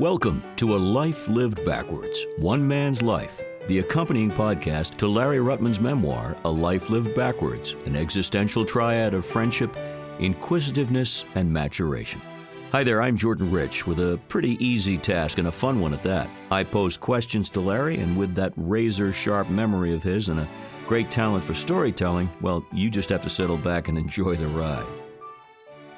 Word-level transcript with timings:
Welcome 0.00 0.42
to 0.56 0.76
A 0.76 0.78
Life 0.78 1.28
Lived 1.28 1.62
Backwards 1.62 2.26
One 2.38 2.66
Man's 2.66 3.02
Life, 3.02 3.42
the 3.66 3.80
accompanying 3.80 4.30
podcast 4.30 4.96
to 4.96 5.06
Larry 5.06 5.36
Ruttman's 5.40 5.78
memoir, 5.78 6.38
A 6.46 6.50
Life 6.50 6.88
Lived 6.88 7.14
Backwards 7.14 7.76
An 7.84 7.94
Existential 7.96 8.64
Triad 8.64 9.12
of 9.12 9.26
Friendship, 9.26 9.76
Inquisitiveness, 10.18 11.26
and 11.34 11.52
Maturation. 11.52 12.22
Hi 12.72 12.82
there, 12.82 13.02
I'm 13.02 13.18
Jordan 13.18 13.50
Rich 13.50 13.86
with 13.86 14.00
a 14.00 14.18
pretty 14.28 14.52
easy 14.64 14.96
task 14.96 15.36
and 15.36 15.48
a 15.48 15.52
fun 15.52 15.80
one 15.80 15.92
at 15.92 16.02
that. 16.04 16.30
I 16.50 16.64
pose 16.64 16.96
questions 16.96 17.50
to 17.50 17.60
Larry, 17.60 17.98
and 17.98 18.16
with 18.16 18.34
that 18.36 18.54
razor 18.56 19.12
sharp 19.12 19.50
memory 19.50 19.92
of 19.92 20.02
his 20.02 20.30
and 20.30 20.40
a 20.40 20.48
great 20.86 21.10
talent 21.10 21.44
for 21.44 21.52
storytelling, 21.52 22.30
well, 22.40 22.64
you 22.72 22.88
just 22.88 23.10
have 23.10 23.20
to 23.20 23.28
settle 23.28 23.58
back 23.58 23.88
and 23.88 23.98
enjoy 23.98 24.34
the 24.36 24.48
ride. 24.48 24.99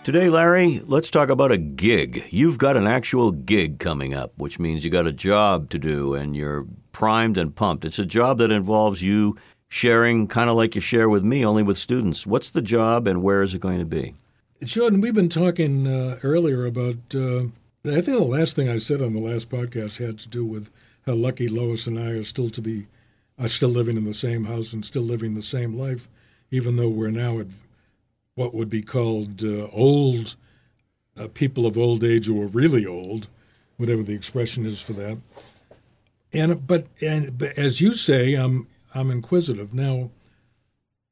Today, 0.05 0.31
Larry, 0.31 0.81
let's 0.85 1.11
talk 1.11 1.29
about 1.29 1.53
a 1.53 1.57
gig. 1.57 2.25
You've 2.31 2.59
got 2.59 2.77
an 2.77 2.89
actual 2.89 3.31
gig 3.31 3.79
coming 3.79 4.15
up, 4.15 4.33
which 4.37 4.59
means 4.59 4.83
you 4.83 4.91
got 4.91 5.07
a 5.07 5.13
job 5.13 5.71
to 5.71 5.79
do 5.79 6.15
and 6.15 6.35
you're 6.35 6.67
primed 6.91 7.37
and 7.37 7.55
pumped. 7.55 7.85
It's 7.85 8.01
a 8.01 8.05
job 8.05 8.39
that 8.39 8.51
involves 8.51 9.01
you 9.01 9.37
sharing 9.69 10.27
kind 10.27 10.51
of 10.51 10.57
like 10.57 10.75
you 10.75 10.81
share 10.81 11.09
with 11.09 11.23
me, 11.23 11.47
only 11.47 11.63
with 11.63 11.79
students. 11.79 12.27
What's 12.27 12.51
the 12.51 12.63
job 12.63 13.07
and 13.07 13.23
where 13.23 13.43
is 13.43 13.55
it 13.55 13.61
going 13.61 13.79
to 13.79 13.85
be? 13.85 14.17
Jordan, 14.65 15.01
we've 15.01 15.15
been 15.15 15.29
talking 15.29 15.87
uh, 15.87 16.19
earlier 16.25 16.67
about. 16.67 16.97
Uh, 17.15 17.45
I 17.85 18.01
think 18.01 18.19
the 18.19 18.25
last 18.25 18.57
thing 18.57 18.69
I 18.69 18.79
said 18.79 19.03
on 19.03 19.13
the 19.13 19.21
last 19.21 19.51
podcast 19.51 20.05
had 20.05 20.19
to 20.19 20.29
do 20.29 20.45
with 20.45 20.73
how 21.07 21.15
lucky 21.15 21.47
Lois 21.47 21.87
and 21.87 21.97
I 21.97 22.11
are 22.11 22.25
still 22.25 22.49
to 22.49 22.61
be, 22.61 22.89
are 23.39 23.47
still 23.47 23.69
living 23.69 23.97
in 23.97 24.05
the 24.05 24.15
same 24.15 24.47
house 24.47 24.73
and 24.73 24.85
still 24.85 25.03
living 25.03 25.35
the 25.35 25.43
same 25.43 25.79
life, 25.79 26.09
even 26.51 26.75
though 26.75 26.89
we're 26.89 27.11
now 27.13 27.39
at 27.39 27.47
what 28.35 28.55
would 28.55 28.69
be 28.71 28.83
called 28.83 29.45
uh, 29.45 29.67
old 29.73 30.37
uh, 31.19 31.29
people 31.35 31.67
of 31.67 31.77
old 31.77 32.03
age 32.03 32.29
or 32.29 32.47
really 32.47 32.87
old, 32.87 33.29
whatever 33.77 34.03
the 34.03 34.15
expression 34.15 34.65
is 34.65 34.83
for 34.83 34.95
that. 34.95 35.19
And 36.33 36.67
but 36.67 36.87
and 37.03 37.37
but 37.37 37.59
as 37.59 37.81
you 37.81 37.93
say, 37.93 38.35
I'm 38.35 38.67
I'm 38.95 39.11
inquisitive. 39.11 39.75
Now, 39.75 40.11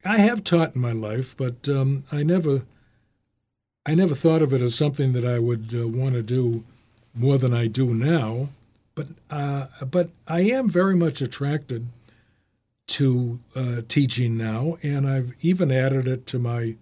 I 0.04 0.18
have 0.18 0.42
taught 0.44 0.74
in 0.74 0.80
my 0.80 0.92
life, 0.92 1.36
but 1.36 1.68
um, 1.68 2.04
I 2.10 2.22
never 2.22 2.62
I 3.84 3.94
never 3.94 4.14
thought 4.14 4.42
of 4.42 4.52
it 4.52 4.60
as 4.62 4.74
something 4.74 5.12
that 5.12 5.24
I 5.24 5.38
would 5.38 5.74
uh, 5.74 5.88
want 5.88 6.14
to 6.14 6.22
do 6.22 6.64
more 7.14 7.38
than 7.38 7.52
I 7.54 7.66
do 7.66 7.94
now. 7.94 8.48
But 8.94 9.08
uh, 9.30 9.66
but 9.90 10.10
I 10.26 10.40
am 10.40 10.68
very 10.68 10.96
much 10.96 11.20
attracted 11.20 11.86
to 12.88 13.40
uh, 13.54 13.82
teaching 13.88 14.36
now, 14.36 14.76
and 14.82 15.06
I've 15.08 15.34
even 15.40 15.70
added 15.70 16.08
it 16.08 16.26
to 16.28 16.38
my. 16.38 16.76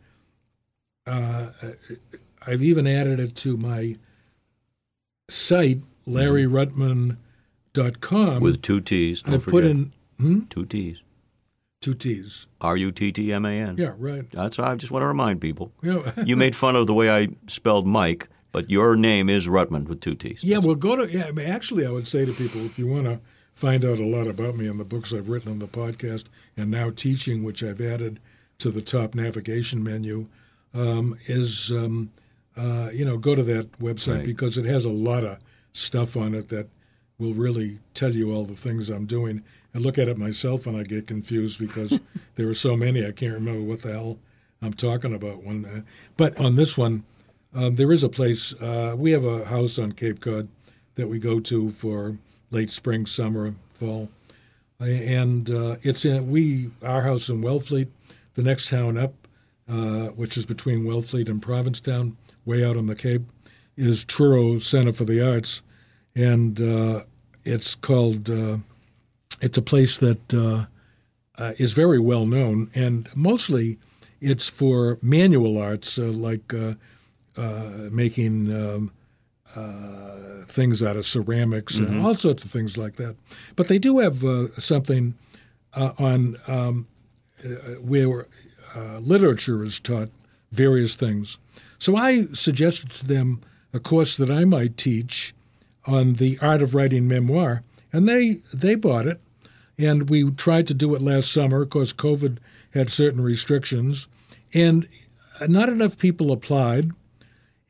Uh, 1.09 1.51
I've 2.47 2.63
even 2.63 2.87
added 2.87 3.19
it 3.21 3.35
to 3.37 3.57
my 3.57 3.95
site, 5.29 5.81
LarryRuttman.com. 6.07 8.41
With 8.41 8.63
two 8.63 8.81
T's. 8.81 9.23
I've 9.27 9.43
forget. 9.43 9.51
put 9.51 9.65
in 9.65 9.91
hmm? 10.19 10.41
two 10.47 10.65
T's. 10.65 11.03
two 11.81 11.95
T's. 11.95 12.47
R 12.61 12.77
U 12.77 12.93
T 12.93 13.13
T 13.13 13.33
M 13.33 13.45
A 13.45 13.51
N. 13.51 13.77
Yeah, 13.79 13.95
right. 13.99 14.31
That's 14.31 14.59
I 14.59 14.75
just 14.77 14.93
want 14.93 15.03
to 15.03 15.07
remind 15.07 15.41
people. 15.41 15.73
Yeah. 15.83 16.13
You 16.25 16.37
made 16.37 16.57
fun 16.57 16.77
of 16.77 16.87
the 16.87 16.95
way 16.95 17.11
I 17.11 17.29
spelled 17.47 17.87
Mike, 17.87 18.29
but 18.53 18.71
your 18.71 18.97
name 18.97 19.29
is 19.29 19.49
Ruttman 19.49 19.89
with 19.89 20.01
two 20.01 20.15
T's. 20.15 20.45
Yeah, 20.45 20.59
well, 20.59 20.75
go 20.75 20.97
to. 20.97 21.07
Yeah, 21.11 21.25
I 21.29 21.33
mean, 21.33 21.47
actually, 21.47 21.87
I 21.87 21.91
would 21.91 22.07
say 22.07 22.25
to 22.25 22.33
people 22.33 22.65
if 22.65 22.79
you 22.79 22.87
want 22.87 23.05
to 23.05 23.21
find 23.55 23.85
out 23.85 23.99
a 23.99 24.07
lot 24.07 24.27
about 24.27 24.55
me 24.55 24.69
and 24.69 24.79
the 24.79 24.85
books 24.85 25.13
I've 25.13 25.29
written 25.29 25.51
on 25.51 25.59
the 25.59 25.67
podcast 25.67 26.27
and 26.57 26.71
now 26.71 26.91
teaching, 26.91 27.43
which 27.43 27.63
I've 27.63 27.81
added 27.81 28.21
to 28.59 28.71
the 28.71 28.83
top 28.83 29.15
navigation 29.15 29.83
menu, 29.83 30.29
um, 30.75 31.17
is 31.27 31.73
um, 31.73 32.11
uh, 32.57 32.91
you 32.93 33.05
know 33.05 33.19
go 33.19 33.35
to 33.35 33.43
that 33.45 33.73
website 33.73 34.17
Right. 34.17 34.25
because 34.25 34.59
it 34.59 34.67
has 34.67 34.85
a 34.85 34.91
lot 34.91 35.25
of 35.25 35.39
stuff 35.73 36.17
on 36.17 36.35
it 36.35 36.49
that 36.49 36.69
will 37.19 37.35
really 37.35 37.81
tell 37.95 38.13
you 38.15 38.33
all 38.33 38.45
the 38.45 38.55
things 38.55 38.91
I'm 38.91 39.07
doing. 39.07 39.43
I 39.75 39.79
look 39.79 39.99
at 39.99 40.09
it 40.09 40.19
myself 40.19 40.67
and 40.67 40.77
I 40.77 40.83
get 40.85 41.07
confused 41.07 41.59
because 41.59 42.01
there 42.37 42.49
are 42.49 42.55
so 42.55 42.77
many 42.77 43.05
I 43.07 43.13
can't 43.13 43.35
remember 43.35 43.63
what 43.63 43.83
the 43.83 43.93
hell 43.93 44.19
I'm 44.63 44.73
talking 44.73 45.15
about. 45.15 45.43
When, 45.45 45.65
uh, 45.65 45.81
but 46.17 46.39
on 46.39 46.55
this 46.55 46.77
one, 46.79 47.05
um, 47.55 47.75
there 47.75 47.91
is 47.93 48.05
a 48.05 48.09
place. 48.09 48.55
Uh, 48.61 48.95
we 48.97 49.11
have 49.13 49.25
a 49.25 49.45
house 49.47 49.79
on 49.79 49.93
Cape 49.93 50.21
Cod 50.21 50.49
that 50.95 51.09
we 51.09 51.19
go 51.19 51.41
to 51.41 51.71
for 51.71 52.17
late 52.51 52.71
spring, 52.71 53.07
summer, 53.07 53.55
fall, 53.73 54.11
and 54.81 55.51
uh, 55.51 55.77
it's 55.83 56.05
in 56.05 56.31
we 56.31 56.71
our 56.83 57.03
house 57.03 57.29
in 57.29 57.41
Wellfleet. 57.43 57.89
The 58.35 58.43
next 58.43 58.69
town 58.69 58.97
up, 58.99 59.15
uh, 59.69 60.09
which 60.17 60.37
is 60.37 60.47
between 60.47 60.85
Wellfleet 60.85 61.29
and 61.29 61.43
Provincetown, 61.43 62.17
way 62.45 62.65
out 62.65 62.77
on 62.77 62.87
the 62.87 62.95
Cape, 62.95 63.23
is 63.77 64.05
Truro 64.05 64.59
Center 64.59 64.93
for 64.93 65.05
the 65.05 65.21
Arts, 65.21 65.63
and 66.17 66.61
uh, 66.61 67.01
it's 67.45 67.75
called. 67.75 68.29
Uh, 68.31 68.59
it's 69.41 69.59
a 69.59 69.63
place 69.63 69.99
that 69.99 70.35
uh, 70.35 70.67
uh, 71.41 71.53
is 71.59 71.73
very 71.73 72.01
well 72.01 72.27
known, 72.27 72.69
and 72.75 73.09
mostly 73.15 73.79
it's 74.21 74.49
for 74.51 74.99
manual 75.01 75.59
arts 75.59 75.99
uh, 75.99 76.03
like 76.07 76.53
uh, 76.53 76.75
uh, 77.37 77.89
making 77.93 78.53
um, 78.53 78.91
uh, 79.55 80.45
things 80.47 80.83
out 80.83 80.97
of 80.97 81.07
ceramics 81.07 81.79
and 81.79 82.01
all 82.01 82.15
sorts 82.15 82.45
of 82.45 82.51
things 82.51 82.77
like 82.77 82.97
that. 82.97 83.17
But 83.55 83.69
they 83.69 83.79
do 83.79 83.99
have 83.99 84.25
uh, 84.25 84.49
something 84.59 85.15
uh, 85.75 85.93
on 85.99 86.35
um, 86.49 86.89
uh, 87.45 87.49
where 87.81 88.27
uh, 88.75 88.99
literature 88.99 89.65
is 89.65 89.81
taught 89.81 90.11
various 90.51 90.97
things. 90.97 91.39
So 91.79 91.97
I 91.97 92.23
suggested 92.33 92.91
to 92.91 93.07
them 93.07 93.41
a 93.73 93.81
course 93.81 94.17
that 94.17 94.31
I 94.31 94.45
might 94.45 94.77
teach 94.77 95.35
on 95.87 96.15
the 96.15 96.39
art 96.41 96.63
of 96.63 96.75
writing 96.75 97.09
memoir, 97.09 97.63
and 97.93 98.09
they 98.09 98.37
they 98.55 98.75
bought 98.75 99.07
it. 99.07 99.21
And 99.81 100.11
we 100.11 100.29
tried 100.33 100.67
to 100.69 100.75
do 100.75 100.95
it 100.97 101.01
last 101.01 101.33
summer. 101.33 101.63
Of 101.63 101.71
course, 101.71 101.93
COVID 101.93 102.39
had 102.75 102.91
certain 102.91 103.21
restrictions, 103.21 104.09
and 104.53 104.89
not 105.47 105.69
enough 105.69 105.99
people 105.99 106.33
applied. 106.33 106.91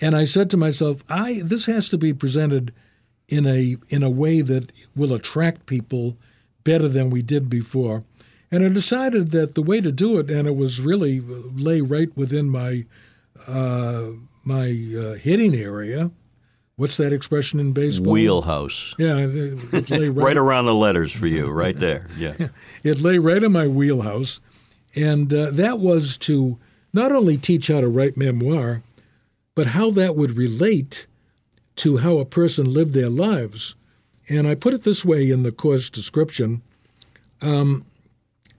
And 0.00 0.16
I 0.16 0.24
said 0.24 0.48
to 0.50 0.56
myself, 0.56 1.02
I 1.08 1.42
this 1.44 1.66
has 1.66 1.88
to 1.90 1.98
be 1.98 2.14
presented 2.14 2.72
in 3.28 3.46
a 3.46 3.76
in 3.90 4.02
a 4.02 4.10
way 4.10 4.40
that 4.40 4.72
will 4.96 5.12
attract 5.12 5.66
people 5.66 6.16
better 6.64 6.88
than 6.88 7.10
we 7.10 7.22
did 7.22 7.50
before. 7.50 8.04
And 8.50 8.64
I 8.64 8.68
decided 8.68 9.30
that 9.32 9.54
the 9.54 9.62
way 9.62 9.80
to 9.80 9.92
do 9.92 10.18
it, 10.18 10.30
and 10.30 10.48
it 10.48 10.56
was 10.56 10.80
really 10.80 11.20
lay 11.20 11.80
right 11.80 12.14
within 12.16 12.48
my 12.48 12.84
uh, 13.46 14.08
my 14.44 14.68
uh, 14.98 15.14
hitting 15.14 15.54
area. 15.54 16.10
What's 16.76 16.96
that 16.98 17.12
expression 17.12 17.58
in 17.60 17.72
baseball? 17.72 18.12
Wheelhouse. 18.12 18.94
Yeah, 18.98 19.16
it, 19.16 19.74
it 19.74 19.90
lay 19.98 20.08
Right 20.08 20.36
around 20.36 20.66
the 20.66 20.74
letters 20.74 21.12
for 21.12 21.26
you, 21.26 21.50
right 21.50 21.76
there. 21.76 22.06
Yeah. 22.16 22.34
it 22.84 23.00
lay 23.00 23.18
right 23.18 23.42
in 23.42 23.52
my 23.52 23.66
wheelhouse, 23.66 24.40
and 24.96 25.32
uh, 25.34 25.50
that 25.50 25.80
was 25.80 26.16
to 26.18 26.58
not 26.92 27.12
only 27.12 27.36
teach 27.36 27.68
how 27.68 27.80
to 27.80 27.88
write 27.88 28.16
memoir, 28.16 28.82
but 29.54 29.66
how 29.66 29.90
that 29.90 30.16
would 30.16 30.38
relate 30.38 31.06
to 31.76 31.98
how 31.98 32.18
a 32.18 32.24
person 32.24 32.72
lived 32.72 32.94
their 32.94 33.10
lives. 33.10 33.74
And 34.28 34.46
I 34.46 34.54
put 34.54 34.74
it 34.74 34.84
this 34.84 35.04
way 35.04 35.30
in 35.30 35.42
the 35.42 35.52
course 35.52 35.90
description 35.90 36.62
um, 37.40 37.84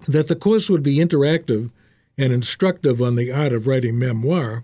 that 0.08 0.28
the 0.28 0.36
course 0.36 0.70
would 0.70 0.84
be 0.84 0.98
interactive 0.98 1.72
and 2.18 2.34
instructive 2.34 3.02
on 3.02 3.16
the 3.16 3.32
art 3.32 3.54
of 3.54 3.68
writing 3.68 3.98
memoir, 3.98 4.64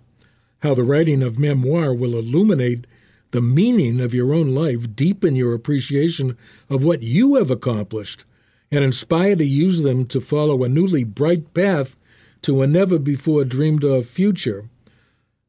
how 0.59 0.73
the 0.73 0.83
writing 0.83 1.21
of 1.21 1.39
memoir 1.39 1.93
will 1.93 2.17
illuminate 2.17 2.85
the 3.31 3.41
meaning 3.41 3.99
of 3.99 4.13
your 4.13 4.33
own 4.33 4.55
life, 4.55 4.95
deepen 4.95 5.35
your 5.35 5.53
appreciation 5.53 6.37
of 6.69 6.83
what 6.83 7.03
you 7.03 7.35
have 7.35 7.51
accomplished, 7.51 8.25
and 8.71 8.83
inspire 8.83 9.35
to 9.35 9.45
use 9.45 9.81
them 9.81 10.05
to 10.05 10.21
follow 10.21 10.63
a 10.63 10.69
newly 10.69 11.03
bright 11.03 11.53
path 11.53 11.95
to 12.41 12.61
a 12.61 12.67
never 12.67 12.99
before 12.99 13.43
dreamed 13.43 13.83
of 13.83 14.05
future. 14.05 14.69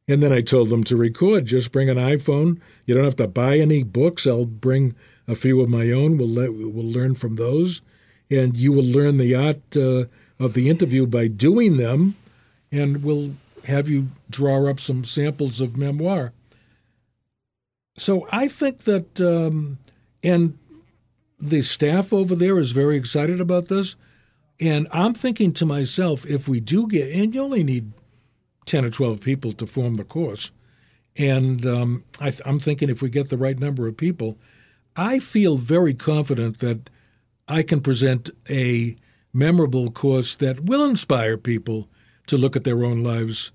And 0.07 0.23
then 0.23 0.31
I 0.31 0.41
told 0.41 0.69
them 0.69 0.83
to 0.85 0.95
record. 0.95 1.45
Just 1.45 1.71
bring 1.71 1.89
an 1.89 1.97
iPhone. 1.97 2.61
You 2.85 2.95
don't 2.95 3.03
have 3.03 3.17
to 3.17 3.27
buy 3.27 3.57
any 3.57 3.83
books. 3.83 4.25
I'll 4.25 4.45
bring 4.45 4.95
a 5.27 5.35
few 5.35 5.61
of 5.61 5.69
my 5.69 5.91
own. 5.91 6.17
We'll 6.17 6.29
let, 6.29 6.53
we'll 6.53 6.71
learn 6.85 7.15
from 7.15 7.35
those, 7.35 7.81
and 8.29 8.55
you 8.55 8.71
will 8.71 8.83
learn 8.83 9.17
the 9.17 9.35
art 9.35 9.75
uh, 9.75 10.05
of 10.43 10.53
the 10.53 10.69
interview 10.69 11.05
by 11.05 11.27
doing 11.27 11.77
them, 11.77 12.15
and 12.71 13.03
we'll 13.03 13.33
have 13.67 13.89
you 13.89 14.07
draw 14.29 14.69
up 14.69 14.79
some 14.79 15.03
samples 15.03 15.61
of 15.61 15.77
memoir. 15.77 16.31
So 17.95 18.27
I 18.31 18.47
think 18.47 18.79
that, 18.79 19.19
um, 19.19 19.79
and 20.23 20.57
the 21.39 21.61
staff 21.61 22.13
over 22.13 22.35
there 22.35 22.57
is 22.59 22.71
very 22.71 22.97
excited 22.97 23.41
about 23.41 23.67
this. 23.67 23.95
And 24.59 24.87
I'm 24.91 25.13
thinking 25.13 25.51
to 25.53 25.65
myself, 25.65 26.25
if 26.25 26.47
we 26.47 26.59
do 26.59 26.87
get, 26.87 27.11
and 27.15 27.33
you 27.33 27.43
only 27.43 27.63
need 27.63 27.91
10 28.65 28.85
or 28.85 28.89
12 28.89 29.21
people 29.21 29.51
to 29.53 29.67
form 29.67 29.95
the 29.95 30.03
course. 30.03 30.51
And 31.17 31.65
um, 31.65 32.03
I, 32.21 32.33
I'm 32.45 32.59
thinking 32.59 32.89
if 32.89 33.01
we 33.01 33.09
get 33.09 33.29
the 33.29 33.37
right 33.37 33.57
number 33.57 33.87
of 33.87 33.97
people, 33.97 34.37
I 34.95 35.19
feel 35.19 35.57
very 35.57 35.93
confident 35.93 36.59
that 36.59 36.89
I 37.47 37.63
can 37.63 37.81
present 37.81 38.29
a 38.49 38.95
memorable 39.33 39.91
course 39.91 40.35
that 40.37 40.61
will 40.61 40.83
inspire 40.83 41.37
people 41.37 41.87
to 42.27 42.37
look 42.37 42.55
at 42.55 42.63
their 42.63 42.83
own 42.83 43.03
lives 43.03 43.51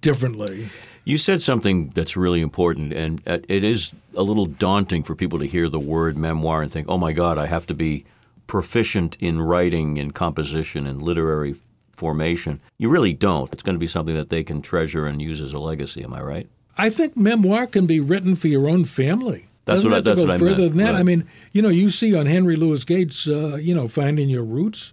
differently. 0.00 0.66
You 1.04 1.18
said 1.18 1.42
something 1.42 1.90
that's 1.90 2.16
really 2.16 2.40
important, 2.40 2.92
and 2.92 3.22
uh, 3.26 3.38
it 3.48 3.62
is 3.62 3.92
a 4.16 4.22
little 4.22 4.46
daunting 4.46 5.02
for 5.02 5.14
people 5.14 5.38
to 5.38 5.46
hear 5.46 5.68
the 5.68 5.78
word 5.78 6.16
memoir 6.16 6.62
and 6.62 6.70
think, 6.70 6.86
oh 6.88 6.98
my 6.98 7.12
God, 7.12 7.38
I 7.38 7.46
have 7.46 7.66
to 7.66 7.74
be 7.74 8.04
proficient 8.46 9.16
in 9.20 9.40
writing 9.40 9.98
and 9.98 10.14
composition 10.14 10.86
and 10.86 11.00
literary 11.02 11.56
formation. 11.96 12.60
You 12.78 12.90
really 12.90 13.12
don't. 13.12 13.52
It's 13.52 13.62
going 13.62 13.76
to 13.76 13.80
be 13.80 13.86
something 13.86 14.14
that 14.14 14.30
they 14.30 14.42
can 14.42 14.62
treasure 14.62 15.06
and 15.06 15.20
use 15.20 15.40
as 15.40 15.52
a 15.52 15.58
legacy. 15.58 16.02
Am 16.02 16.14
I 16.14 16.22
right? 16.22 16.48
I 16.76 16.90
think 16.90 17.16
memoir 17.16 17.66
can 17.66 17.86
be 17.86 18.00
written 18.00 18.34
for 18.34 18.48
your 18.48 18.68
own 18.68 18.84
family. 18.84 19.46
That's 19.64 19.82
Doesn't 19.82 19.90
what 19.90 19.94
I- 19.94 19.96
have 19.96 20.04
to 20.04 20.14
go 20.14 20.26
what 20.28 20.30
I 20.34 20.38
further 20.38 20.62
meant, 20.62 20.70
than 20.72 20.78
that. 20.78 20.92
right. 20.92 21.00
I 21.00 21.02
mean, 21.02 21.24
you 21.52 21.62
know, 21.62 21.70
you 21.70 21.88
see 21.90 22.14
on 22.14 22.26
Henry 22.26 22.56
Louis 22.56 22.84
Gates, 22.84 23.26
uh, 23.28 23.58
you 23.60 23.74
know, 23.74 23.88
finding 23.88 24.28
your 24.28 24.44
roots, 24.44 24.92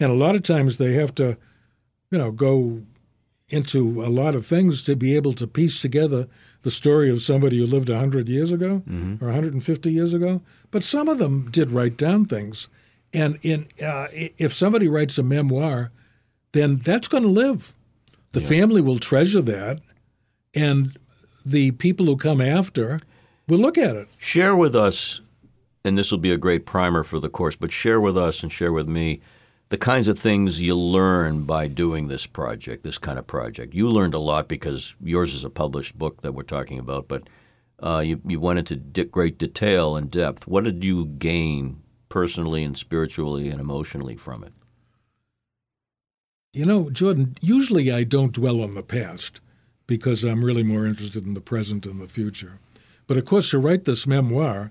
and 0.00 0.10
a 0.10 0.14
lot 0.14 0.34
of 0.34 0.42
times 0.42 0.78
they 0.78 0.94
have 0.94 1.14
to, 1.16 1.36
you 2.10 2.18
know, 2.18 2.30
go 2.32 2.82
into 3.50 4.02
a 4.02 4.08
lot 4.08 4.34
of 4.34 4.44
things 4.46 4.82
to 4.82 4.94
be 4.94 5.16
able 5.16 5.32
to 5.32 5.46
piece 5.46 5.80
together 5.80 6.26
the 6.62 6.70
story 6.70 7.08
of 7.10 7.22
somebody 7.22 7.58
who 7.58 7.66
lived 7.66 7.88
100 7.88 8.28
years 8.28 8.52
ago 8.52 8.82
Mm-hmm. 8.88 9.24
or 9.24 9.28
150 9.28 9.90
years 9.90 10.12
ago. 10.14 10.42
But 10.70 10.82
some 10.84 11.08
of 11.08 11.18
them 11.18 11.48
did 11.50 11.70
write 11.70 11.96
down 11.96 12.26
things. 12.26 12.68
And 13.14 13.38
in 13.42 13.66
uh, 13.82 14.08
if 14.12 14.52
somebody 14.54 14.86
writes 14.86 15.16
a 15.18 15.22
memoir, 15.22 15.90
then 16.52 16.76
that's 16.76 17.08
going 17.08 17.22
to 17.22 17.28
live. 17.30 17.74
The 18.32 18.40
family 18.42 18.82
will 18.82 18.98
treasure 18.98 19.40
that, 19.42 19.80
and 20.54 20.94
the 21.44 21.70
people 21.72 22.04
who 22.06 22.16
come 22.18 22.42
after 22.42 23.00
will 23.48 23.58
look 23.58 23.78
at 23.78 23.96
it. 23.96 24.08
Share 24.18 24.54
with 24.56 24.76
us, 24.76 25.20
and 25.84 25.98
this 25.98 26.10
will 26.10 26.18
be 26.18 26.32
a 26.32 26.38
great 26.38 26.66
primer 26.66 27.02
for 27.02 27.18
the 27.18 27.28
course, 27.28 27.56
but 27.56 27.72
share 27.72 28.00
with 28.00 28.16
us 28.16 28.42
and 28.42 28.52
share 28.52 28.72
with 28.72 28.88
me 28.88 29.20
the 29.70 29.78
kinds 29.78 30.08
of 30.08 30.18
things 30.18 30.62
you 30.62 30.74
learn 30.74 31.44
by 31.44 31.66
doing 31.66 32.08
this 32.08 32.26
project, 32.26 32.82
this 32.82 32.98
kind 32.98 33.18
of 33.18 33.26
project. 33.26 33.74
You 33.74 33.90
learned 33.90 34.14
a 34.14 34.18
lot 34.18 34.48
because 34.48 34.96
yours 35.02 35.34
is 35.34 35.44
a 35.44 35.50
published 35.50 35.98
book 35.98 36.22
that 36.22 36.32
we're 36.32 36.42
talking 36.42 36.78
about, 36.78 37.08
but 37.08 37.28
uh, 37.80 38.02
you, 38.04 38.20
you 38.26 38.40
went 38.40 38.58
into 38.58 38.76
di- 38.76 39.04
great 39.04 39.38
detail 39.38 39.96
and 39.96 40.10
depth. 40.10 40.46
What 40.46 40.64
did 40.64 40.84
you 40.84 41.06
gain 41.06 41.82
personally 42.08 42.64
and 42.64 42.76
spiritually 42.76 43.48
and 43.48 43.60
emotionally 43.60 44.16
from 44.16 44.42
it? 44.42 44.52
You 46.54 46.64
know, 46.64 46.88
Jordan, 46.90 47.34
usually 47.42 47.92
I 47.92 48.04
don't 48.04 48.32
dwell 48.32 48.62
on 48.62 48.74
the 48.74 48.82
past 48.82 49.40
because 49.86 50.24
I'm 50.24 50.44
really 50.44 50.62
more 50.62 50.86
interested 50.86 51.26
in 51.26 51.34
the 51.34 51.40
present 51.40 51.86
and 51.86 52.00
the 52.00 52.08
future. 52.08 52.58
But 53.08 53.16
of 53.16 53.24
course, 53.24 53.50
to 53.50 53.58
write 53.58 53.84
this 53.84 54.06
memoir, 54.06 54.70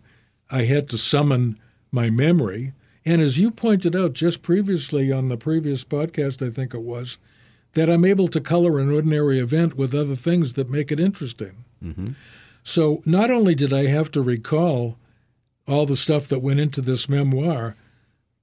I 0.49 0.63
had 0.63 0.87
to 0.89 0.97
summon 0.97 1.59
my 1.91 2.09
memory. 2.09 2.71
And 3.05 3.21
as 3.21 3.37
you 3.37 3.51
pointed 3.51 3.95
out 3.95 4.13
just 4.13 4.41
previously 4.41 5.11
on 5.11 5.27
the 5.27 5.37
previous 5.37 5.83
podcast, 5.83 6.45
I 6.45 6.51
think 6.51 6.73
it 6.73 6.83
was, 6.83 7.17
that 7.73 7.89
I'm 7.89 8.05
able 8.05 8.27
to 8.29 8.39
color 8.39 8.79
an 8.79 8.91
ordinary 8.91 9.39
event 9.39 9.75
with 9.75 9.93
other 9.93 10.15
things 10.15 10.53
that 10.53 10.69
make 10.69 10.91
it 10.91 10.99
interesting. 10.99 11.65
Mm-hmm. 11.83 12.09
So 12.63 13.01
not 13.05 13.31
only 13.31 13.55
did 13.55 13.73
I 13.73 13.87
have 13.87 14.11
to 14.11 14.21
recall 14.21 14.97
all 15.67 15.85
the 15.85 15.97
stuff 15.97 16.27
that 16.27 16.41
went 16.41 16.59
into 16.59 16.81
this 16.81 17.09
memoir, 17.09 17.75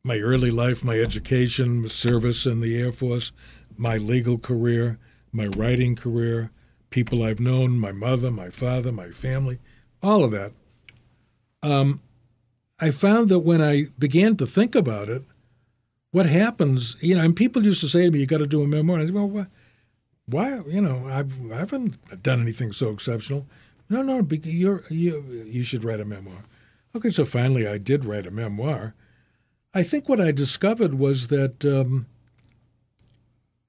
my 0.02 0.19
early 0.19 0.50
life, 0.50 0.85
my 0.85 0.99
education, 0.99 1.82
my 1.82 1.88
service 1.88 2.46
in 2.46 2.61
the 2.61 2.79
Air 2.81 2.93
Force, 2.93 3.32
my 3.79 3.96
legal 3.96 4.38
career, 4.38 4.99
my 5.32 5.46
writing 5.46 5.94
career, 5.94 6.50
people 6.91 7.23
I've 7.23 7.41
known, 7.41 7.79
my 7.79 7.93
mother, 7.93 8.31
my 8.31 8.50
father, 8.50 8.93
my 8.93 9.08
family, 9.08 9.58
all 10.04 10.22
of 10.22 10.30
that. 10.32 10.52
Um, 11.62 12.00
I 12.78 12.90
found 12.90 13.28
that 13.28 13.40
when 13.40 13.62
I 13.62 13.86
began 13.98 14.36
to 14.36 14.46
think 14.46 14.74
about 14.74 15.08
it, 15.08 15.22
what 16.10 16.26
happens, 16.26 16.96
you 17.02 17.16
know, 17.16 17.24
and 17.24 17.34
people 17.34 17.64
used 17.64 17.80
to 17.80 17.88
say 17.88 18.04
to 18.04 18.10
me, 18.10 18.20
"You 18.20 18.26
got 18.26 18.38
to 18.38 18.46
do 18.46 18.62
a 18.62 18.68
memoir." 18.68 18.98
And 18.98 19.02
I 19.02 19.06
said, 19.06 19.14
"Well, 19.14 19.28
why? 19.28 19.46
why 20.26 20.62
you 20.68 20.80
know, 20.80 21.06
I've 21.08 21.34
I 21.50 21.56
haven't 21.56 22.22
done 22.22 22.40
anything 22.40 22.70
so 22.70 22.90
exceptional." 22.90 23.46
No, 23.88 24.02
no, 24.02 24.26
you're 24.42 24.82
you 24.90 25.24
you 25.46 25.62
should 25.62 25.84
write 25.84 26.00
a 26.00 26.04
memoir. 26.04 26.42
Okay, 26.94 27.10
so 27.10 27.24
finally, 27.24 27.66
I 27.66 27.78
did 27.78 28.04
write 28.04 28.26
a 28.26 28.30
memoir. 28.30 28.94
I 29.74 29.82
think 29.82 30.08
what 30.08 30.20
I 30.20 30.30
discovered 30.30 30.94
was 30.94 31.28
that 31.28 31.64
um, 31.64 32.06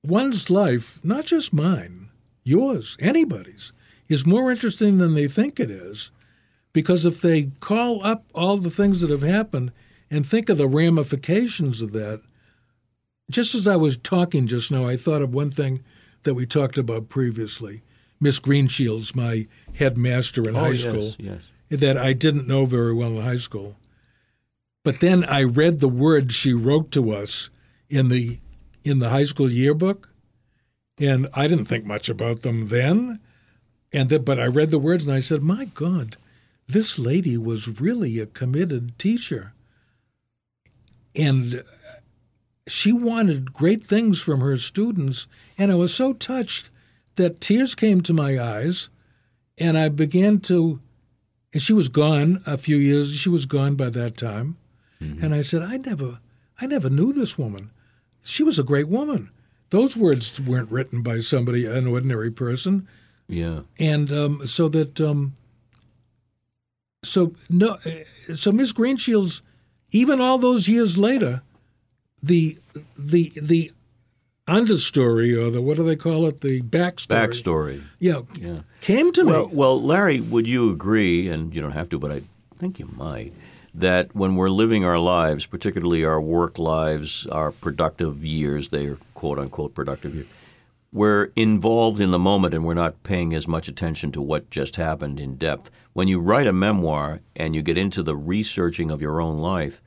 one's 0.03 0.51
life, 0.51 1.03
not 1.03 1.25
just 1.25 1.51
mine, 1.51 2.09
yours, 2.43 2.95
anybody's, 2.99 3.73
is 4.07 4.27
more 4.27 4.51
interesting 4.51 4.99
than 4.99 5.15
they 5.15 5.27
think 5.27 5.59
it 5.59 5.71
is. 5.71 6.11
Because 6.75 7.05
if 7.05 7.21
they 7.21 7.51
call 7.61 8.03
up 8.03 8.25
all 8.35 8.57
the 8.57 8.69
things 8.69 8.99
that 8.99 9.09
have 9.09 9.21
happened 9.21 9.71
and 10.11 10.25
think 10.25 10.49
of 10.49 10.57
the 10.57 10.67
ramifications 10.67 11.81
of 11.81 11.93
that, 11.93 12.21
just 13.31 13.55
as 13.55 13.65
I 13.65 13.77
was 13.77 13.95
talking 13.95 14.45
just 14.45 14.73
now, 14.73 14.85
I 14.85 14.97
thought 14.97 15.21
of 15.21 15.33
one 15.33 15.51
thing 15.51 15.81
that 16.23 16.33
we 16.33 16.45
talked 16.45 16.77
about 16.77 17.07
previously. 17.07 17.81
Miss 18.19 18.41
Greenshields, 18.41 19.15
my 19.15 19.47
headmaster 19.75 20.49
in 20.49 20.57
Oh, 20.57 20.59
high 20.59 20.69
yes, 20.71 20.81
school, 20.81 21.13
yes. 21.17 21.47
that 21.69 21.97
I 21.97 22.11
didn't 22.11 22.45
know 22.45 22.65
very 22.65 22.93
well 22.93 23.17
in 23.19 23.23
high 23.23 23.37
school. 23.37 23.77
But 24.83 24.99
then 24.99 25.23
I 25.23 25.43
read 25.43 25.79
the 25.79 25.87
words 25.87 26.35
she 26.35 26.51
wrote 26.51 26.91
to 26.91 27.11
us 27.11 27.49
in 27.89 28.09
the 28.09 28.39
in 28.83 28.99
the 28.99 29.09
high 29.11 29.23
school 29.23 29.49
yearbook, 29.49 30.09
and 30.99 31.27
I 31.33 31.47
didn't 31.47 31.65
think 31.65 31.85
much 31.85 32.09
about 32.09 32.41
them 32.41 32.67
then. 32.67 33.21
And 33.93 34.09
then, 34.09 34.23
but 34.23 34.41
I 34.41 34.47
read 34.47 34.71
the 34.71 34.77
words 34.77 35.07
and 35.07 35.15
I 35.15 35.21
said, 35.21 35.41
"My 35.41 35.65
God, 35.73 36.17
this 36.67 36.97
lady 36.99 37.37
was 37.37 37.79
really 37.81 38.19
a 38.19 38.25
committed 38.25 38.97
teacher." 38.99 39.53
And 41.15 41.63
she 42.67 42.91
wanted 42.91 43.53
great 43.53 43.83
things 43.83 44.21
from 44.21 44.41
her 44.41 44.57
students, 44.57 45.27
and 45.57 45.71
I 45.71 45.75
was 45.75 45.93
so 45.93 46.13
touched 46.13 46.69
that 47.15 47.39
tears 47.39 47.75
came 47.75 48.01
to 48.01 48.13
my 48.13 48.39
eyes, 48.39 48.89
and 49.57 49.77
I 49.77 49.89
began 49.89 50.39
to 50.41 50.81
and 51.53 51.61
she 51.61 51.71
was 51.71 51.87
gone 51.87 52.39
a 52.45 52.57
few 52.57 52.75
years. 52.75 53.15
She 53.15 53.29
was 53.29 53.45
gone 53.45 53.75
by 53.75 53.89
that 53.91 54.17
time, 54.17 54.57
and 54.99 55.33
I 55.33 55.41
said, 55.41 55.61
"I 55.61 55.77
never, 55.77 56.19
I 56.59 56.65
never 56.67 56.89
knew 56.89 57.13
this 57.13 57.37
woman. 57.37 57.69
She 58.23 58.43
was 58.43 58.59
a 58.59 58.63
great 58.63 58.89
woman." 58.89 59.29
Those 59.69 59.95
words 59.95 60.41
weren't 60.41 60.69
written 60.71 61.01
by 61.01 61.19
somebody, 61.19 61.65
an 61.65 61.87
ordinary 61.87 62.29
person, 62.29 62.87
Yeah. 63.29 63.61
and 63.79 64.11
um, 64.11 64.45
so 64.45 64.67
that, 64.69 64.99
um, 64.99 65.33
so 67.05 67.33
no, 67.49 67.71
uh, 67.85 67.89
so 68.35 68.51
Miss 68.51 68.73
Greenshields, 68.73 69.41
even 69.91 70.19
all 70.19 70.37
those 70.37 70.67
years 70.67 70.97
later, 70.97 71.41
the 72.21 72.57
the 72.97 73.31
the 73.41 73.71
understory 74.47 75.35
or 75.35 75.49
the 75.49 75.61
what 75.61 75.77
do 75.77 75.83
they 75.83 75.95
call 75.95 76.27
it, 76.27 76.41
the 76.41 76.61
backstory, 76.61 77.07
Backstory. 77.29 77.81
yeah, 77.99 78.21
Yeah. 78.35 78.59
came 78.81 79.11
to 79.13 79.23
Well, 79.25 79.47
me. 79.47 79.55
well, 79.55 79.81
Larry, 79.81 80.21
would 80.21 80.47
you 80.47 80.69
agree, 80.69 81.27
and 81.29 81.53
you 81.53 81.61
don't 81.61 81.71
have 81.71 81.89
to, 81.89 81.99
but 81.99 82.11
I 82.11 82.21
think 82.59 82.79
you 82.79 82.87
might, 82.95 83.33
that 83.73 84.13
when 84.15 84.35
we're 84.35 84.49
living 84.51 84.85
our 84.85 84.99
lives, 84.99 85.45
particularly 85.47 86.03
our 86.05 86.21
work 86.21 86.59
lives, 86.59 87.25
our 87.27 87.51
productive 87.51 88.23
years, 88.23 88.69
they 88.69 88.85
are 88.85 88.97
quote 89.15 89.39
unquote 89.39 89.73
productive 89.73 90.13
years, 90.13 90.27
we're 90.95 91.33
involved 91.35 91.99
in 91.99 92.11
the 92.11 92.17
moment 92.17 92.53
and 92.53 92.63
we're 92.63 92.73
not 92.73 93.03
paying 93.03 93.33
as 93.33 93.49
much 93.49 93.67
attention 93.67 94.13
to 94.13 94.21
what 94.21 94.49
just 94.49 94.77
happened 94.77 95.19
in 95.19 95.35
depth. 95.35 95.69
When 95.91 96.07
you 96.07 96.21
write 96.21 96.47
a 96.47 96.53
memoir 96.53 97.19
and 97.35 97.53
you 97.53 97.61
get 97.61 97.77
into 97.77 98.01
the 98.01 98.15
researching 98.15 98.89
of 98.89 99.01
your 99.01 99.19
own 99.19 99.37
life, 99.39 99.81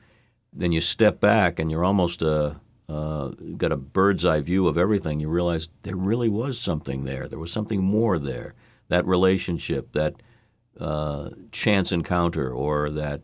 then 0.53 0.71
you 0.71 0.81
step 0.81 1.19
back 1.19 1.57
and 1.57 1.71
you're 1.71 1.83
almost 1.83 2.21
a 2.21 2.57
uh, 2.87 3.29
got 3.57 3.71
a 3.71 3.77
bird's 3.77 4.23
eye 4.23 4.41
view 4.41 4.67
of 4.67 4.77
everything. 4.77 5.19
You 5.19 5.29
realize 5.29 5.69
there 5.81 5.95
really 5.95 6.29
was 6.29 6.59
something 6.59 7.05
there. 7.05 7.27
There 7.27 7.39
was 7.39 7.51
something 7.51 7.81
more 7.81 8.19
there. 8.19 8.53
That 8.89 9.05
relationship, 9.07 9.93
that 9.93 10.13
uh, 10.79 11.31
chance 11.51 11.91
encounter, 11.91 12.51
or 12.51 12.91
that 12.91 13.21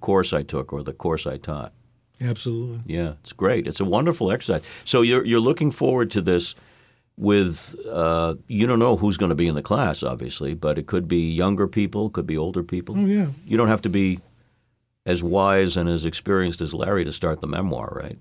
course 0.00 0.32
I 0.32 0.42
took, 0.42 0.72
or 0.72 0.82
the 0.82 0.92
course 0.92 1.24
I 1.24 1.36
taught. 1.36 1.72
Absolutely. 2.20 2.80
Yeah, 2.92 3.14
it's 3.20 3.32
great. 3.32 3.68
It's 3.68 3.80
a 3.80 3.84
wonderful 3.84 4.32
exercise. 4.32 4.68
So 4.84 5.02
you're 5.02 5.24
you're 5.24 5.40
looking 5.40 5.70
forward 5.70 6.10
to 6.12 6.20
this. 6.20 6.56
With 7.20 7.74
uh, 7.90 8.36
you 8.46 8.68
don't 8.68 8.78
know 8.78 8.96
who's 8.96 9.16
going 9.16 9.30
to 9.30 9.34
be 9.34 9.48
in 9.48 9.56
the 9.56 9.62
class, 9.62 10.04
obviously, 10.04 10.54
but 10.54 10.78
it 10.78 10.86
could 10.86 11.08
be 11.08 11.32
younger 11.32 11.66
people, 11.66 12.10
could 12.10 12.28
be 12.28 12.38
older 12.38 12.62
people. 12.62 12.96
Oh 12.96 13.06
yeah. 13.06 13.26
You 13.44 13.56
don't 13.56 13.66
have 13.66 13.82
to 13.82 13.88
be 13.88 14.20
as 15.04 15.20
wise 15.20 15.76
and 15.76 15.88
as 15.88 16.04
experienced 16.04 16.60
as 16.60 16.72
Larry 16.72 17.04
to 17.04 17.12
start 17.12 17.40
the 17.40 17.48
memoir, 17.48 17.92
right? 18.00 18.18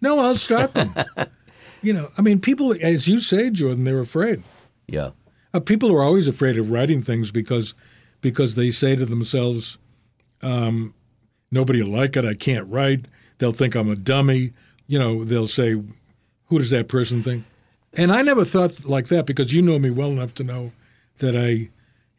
No, 0.00 0.20
I'll 0.20 0.36
start 0.36 0.72
them. 0.72 0.94
you 1.82 1.92
know, 1.92 2.06
I 2.16 2.22
mean, 2.22 2.40
people, 2.40 2.72
as 2.82 3.08
you 3.08 3.18
say, 3.20 3.50
Jordan, 3.50 3.84
they're 3.84 4.00
afraid. 4.00 4.42
Yeah. 4.86 5.10
Uh, 5.52 5.60
people 5.60 5.92
are 5.92 6.02
always 6.02 6.28
afraid 6.28 6.56
of 6.56 6.70
writing 6.70 7.02
things 7.02 7.30
because 7.30 7.74
because 8.20 8.54
they 8.54 8.70
say 8.70 8.96
to 8.96 9.04
themselves, 9.04 9.78
um, 10.42 10.94
"Nobody 11.50 11.82
will 11.82 11.90
like 11.90 12.16
it. 12.16 12.24
I 12.24 12.34
can't 12.34 12.68
write. 12.70 13.06
They'll 13.38 13.52
think 13.52 13.74
I'm 13.74 13.90
a 13.90 13.96
dummy." 13.96 14.52
You 14.86 14.98
know, 14.98 15.24
they'll 15.24 15.46
say, 15.46 15.72
"Who 16.46 16.58
does 16.58 16.70
that 16.70 16.88
person 16.88 17.22
think?" 17.22 17.44
And 17.96 18.12
I 18.12 18.22
never 18.22 18.44
thought 18.44 18.84
like 18.86 19.08
that 19.08 19.26
because 19.26 19.52
you 19.52 19.62
know 19.62 19.78
me 19.78 19.90
well 19.90 20.10
enough 20.10 20.34
to 20.34 20.44
know 20.44 20.72
that 21.18 21.36
I 21.36 21.70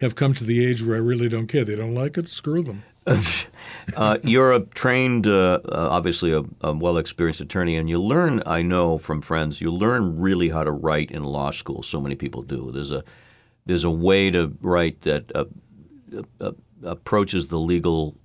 have 0.01 0.15
come 0.15 0.34
to 0.36 0.44
the 0.44 0.65
age 0.65 0.84
where 0.84 0.96
I 0.96 1.00
really 1.00 1.27
don't 1.27 1.48
care. 1.48 1.65
They 1.65 1.75
don't 1.75 1.96
like 1.96 2.17
it. 2.17 2.27
Screw 2.29 2.63
them. 2.63 2.84
uh, 3.96 4.17
you're 4.24 4.51
a 4.51 4.62
trained, 4.62 5.27
uh, 5.27 5.60
uh, 5.65 5.89
obviously 5.91 6.32
a, 6.34 6.44
a 6.62 6.74
well-experienced 6.74 7.39
attorney, 7.39 7.75
and 7.75 7.88
you 7.88 8.01
learn. 8.01 8.41
I 8.46 8.63
know 8.63 8.98
from 8.98 9.22
friends, 9.22 9.62
you 9.62 9.72
learn 9.72 10.20
really 10.20 10.50
how 10.50 10.63
to 10.63 10.72
write 10.72 11.12
in 11.12 11.24
law 11.24 11.51
school. 11.51 11.84
So 11.84 12.01
many 12.01 12.15
people 12.15 12.41
do. 12.41 12.72
There's 12.72 12.91
a 12.91 13.03
there's 13.65 13.84
a 13.84 13.91
way 13.91 14.32
to 14.32 14.55
write 14.62 15.01
that 15.01 15.32
uh, 15.36 15.46
uh, 16.39 16.51
approaches 16.84 17.48
the 17.48 17.60
legal, 17.60 18.15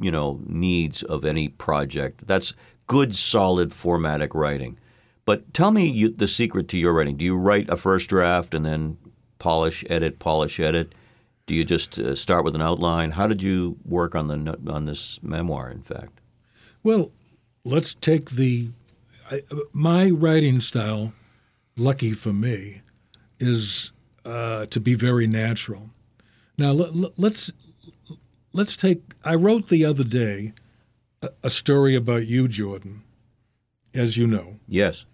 you 0.00 0.10
know, 0.10 0.40
needs 0.46 1.02
of 1.02 1.24
any 1.24 1.48
project. 1.48 2.26
That's 2.26 2.54
good, 2.86 3.14
solid, 3.14 3.70
formatic 3.70 4.34
writing. 4.34 4.78
But 5.28 5.52
tell 5.52 5.72
me 5.72 5.86
you, 5.86 6.08
the 6.08 6.26
secret 6.26 6.68
to 6.68 6.78
your 6.78 6.94
writing. 6.94 7.18
Do 7.18 7.24
you 7.26 7.36
write 7.36 7.68
a 7.68 7.76
first 7.76 8.08
draft 8.08 8.54
and 8.54 8.64
then 8.64 8.96
polish, 9.38 9.84
edit, 9.90 10.18
polish, 10.18 10.58
edit? 10.58 10.94
Do 11.44 11.54
you 11.54 11.66
just 11.66 11.98
uh, 11.98 12.14
start 12.14 12.46
with 12.46 12.54
an 12.54 12.62
outline? 12.62 13.10
How 13.10 13.26
did 13.26 13.42
you 13.42 13.76
work 13.84 14.14
on 14.14 14.28
the 14.28 14.58
on 14.72 14.86
this 14.86 15.22
memoir? 15.22 15.70
In 15.70 15.82
fact, 15.82 16.22
well, 16.82 17.12
let's 17.62 17.92
take 17.92 18.30
the 18.30 18.70
I, 19.30 19.40
my 19.74 20.08
writing 20.08 20.60
style. 20.60 21.12
Lucky 21.76 22.12
for 22.12 22.32
me, 22.32 22.80
is 23.38 23.92
uh, 24.24 24.64
to 24.64 24.80
be 24.80 24.94
very 24.94 25.26
natural. 25.26 25.90
Now 26.56 26.72
let, 26.72 27.18
let's 27.18 27.52
let's 28.54 28.78
take. 28.78 29.02
I 29.22 29.34
wrote 29.34 29.66
the 29.66 29.84
other 29.84 30.04
day 30.04 30.54
a, 31.20 31.28
a 31.42 31.50
story 31.50 31.94
about 31.94 32.26
you, 32.26 32.48
Jordan, 32.48 33.02
as 33.92 34.16
you 34.16 34.26
know. 34.26 34.58
Yes 34.66 35.04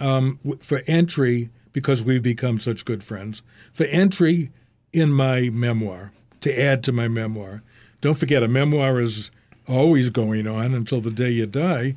um, 0.00 0.38
for 0.60 0.80
entry 0.86 1.50
because 1.72 2.04
we've 2.04 2.22
become 2.22 2.58
such 2.58 2.84
good 2.84 3.02
friends. 3.02 3.42
For 3.72 3.84
entry 3.84 4.50
in 4.92 5.12
my 5.12 5.50
memoir, 5.50 6.12
to 6.40 6.62
add 6.62 6.84
to 6.84 6.92
my 6.92 7.08
memoir. 7.08 7.62
Don't 8.00 8.18
forget, 8.18 8.42
a 8.42 8.48
memoir 8.48 9.00
is 9.00 9.30
always 9.66 10.10
going 10.10 10.46
on 10.46 10.74
until 10.74 11.00
the 11.00 11.10
day 11.10 11.30
you 11.30 11.46
die 11.46 11.96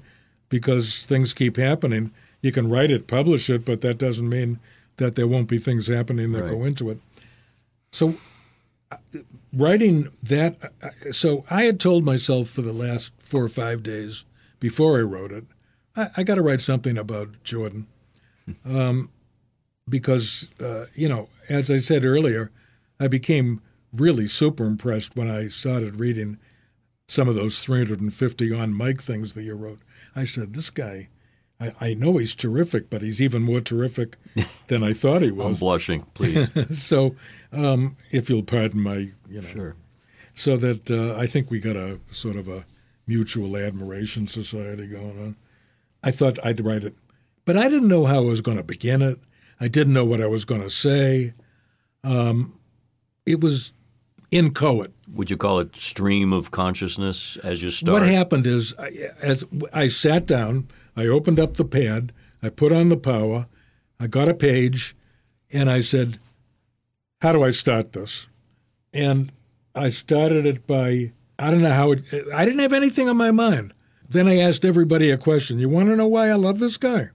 because 0.50 1.06
things 1.06 1.34
keep 1.34 1.58
happening. 1.58 2.12
You 2.42 2.52
can 2.52 2.70
write 2.70 2.92
it, 2.92 3.08
publish 3.08 3.50
it, 3.50 3.66
but 3.66 3.82
that 3.82 3.98
doesn't 3.98 4.28
mean 4.28 4.60
that 4.98 5.16
there 5.16 5.28
won't 5.28 5.50
be 5.50 5.58
things 5.58 5.88
happening 5.88 6.32
that 6.32 6.44
right. 6.44 6.52
go 6.52 6.64
into 6.64 6.90
it. 6.90 7.00
So, 7.92 8.16
uh, 8.92 8.98
writing 9.54 10.08
that, 10.24 10.56
uh, 10.82 11.12
so 11.12 11.46
I 11.50 11.64
had 11.64 11.80
told 11.80 12.04
myself 12.04 12.50
for 12.50 12.62
the 12.62 12.74
last 12.74 13.12
four 13.20 13.44
or 13.44 13.50
five 13.50 13.84
days 13.84 14.26
before 14.60 14.98
I 14.98 15.02
wrote 15.02 15.32
it 15.32 15.46
I, 15.98 16.08
I 16.18 16.24
got 16.24 16.36
to 16.36 16.42
write 16.42 16.62
something 16.62 16.98
about 16.98 17.44
Jordan, 17.44 17.88
um, 18.64 19.10
because 19.90 20.52
uh, 20.62 20.86
you 20.94 21.10
know, 21.10 21.28
as 21.50 21.70
I 21.70 21.78
said 21.78 22.06
earlier, 22.06 22.52
I 23.00 23.08
became 23.08 23.62
really 23.92 24.28
super 24.28 24.66
impressed 24.66 25.16
when 25.16 25.30
I 25.30 25.48
started 25.48 26.00
reading 26.00 26.38
some 27.08 27.28
of 27.28 27.36
those 27.36 27.60
350 27.60 28.54
on 28.54 28.76
mic 28.78 29.02
things 29.02 29.34
that 29.34 29.44
you 29.44 29.56
wrote. 29.56 29.80
I 30.16 30.24
said, 30.24 30.54
this 30.54 30.70
guy. 30.70 31.10
I, 31.60 31.72
I 31.82 31.94
know 31.96 32.18
he's 32.18 32.36
terrific, 32.36 32.90
but 32.90 33.02
he's 33.02 33.20
even 33.20 33.42
more 33.42 33.62
terrific 33.62 34.16
than 34.68 34.84
I 34.84 34.94
thought 34.94 35.24
he 35.24 35.32
was. 35.32 35.48
I'm 35.48 35.54
blushing, 35.56 36.04
please. 36.14 36.80
so, 36.88 37.16
um, 37.52 37.96
if 38.12 38.30
you'll 38.30 38.44
pardon 38.44 38.82
my, 38.82 39.08
you 39.28 39.42
know, 39.42 39.48
sure. 39.48 39.76
So 40.36 40.56
that 40.58 40.92
uh, 40.92 41.20
I 41.20 41.26
think 41.26 41.50
we 41.50 41.60
got 41.60 41.76
a 41.76 42.00
sort 42.12 42.36
of 42.36 42.48
a 42.48 42.66
mutual 43.08 43.58
admiration 43.58 44.28
society 44.28 44.88
going 44.88 45.20
on. 45.20 45.36
I 46.08 46.12
thought 46.12 46.40
I'd 46.42 46.64
write 46.64 46.86
it. 46.86 46.96
But 47.44 47.58
I 47.58 47.68
didn't 47.68 47.90
know 47.90 48.06
how 48.06 48.20
I 48.20 48.26
was 48.26 48.40
going 48.40 48.56
to 48.56 48.64
begin 48.64 49.02
it. 49.02 49.18
I 49.60 49.68
didn't 49.68 49.92
know 49.92 50.06
what 50.06 50.22
I 50.22 50.28
was 50.28 50.46
going 50.46 50.62
to 50.62 50.70
say. 50.70 51.34
Um, 52.02 52.58
it 53.26 53.42
was 53.42 53.74
inchoate. 54.32 54.94
Would 55.14 55.30
you 55.30 55.36
call 55.36 55.60
it 55.60 55.76
stream 55.76 56.32
of 56.32 56.52
consciousness 56.52 57.36
as 57.44 57.62
you 57.62 57.72
start? 57.72 58.00
What 58.00 58.08
happened 58.08 58.48
is, 58.48 58.72
as 59.22 59.46
I 59.74 59.88
sat 59.88 60.26
down, 60.26 60.70
I 60.96 61.08
opened 61.08 61.42
up 61.42 61.56
the 61.56 61.66
pad, 61.66 62.14
I 62.42 62.50
put 62.50 62.72
on 62.72 62.88
the 62.88 62.96
power, 62.96 63.48
I 64.00 64.08
got 64.08 64.30
a 64.30 64.34
page, 64.34 64.96
and 65.54 65.70
I 65.70 65.82
said, 65.82 66.20
"How 67.22 67.34
do 67.34 67.44
I 67.44 67.52
start 67.52 67.92
this?" 67.92 68.30
And 68.94 69.34
I 69.76 69.90
started 69.90 70.46
it 70.46 70.66
by 70.68 71.12
I 71.40 71.52
don't 71.52 71.62
know 71.62 71.74
how 71.74 71.92
it. 71.92 72.02
I 72.34 72.46
didn't 72.46 72.62
have 72.62 72.74
anything 72.74 73.10
on 73.10 73.18
my 73.18 73.32
mind. 73.32 73.74
Then 74.10 74.28
I 74.28 74.38
asked 74.38 74.64
everybody 74.64 75.12
a 75.12 75.18
question. 75.18 75.60
You 75.60 75.70
want 75.70 75.90
to 75.90 75.96
know 75.96 76.08
why 76.08 76.30
I 76.30 76.36
love 76.36 76.60
this 76.60 76.78
guy? 76.78 77.10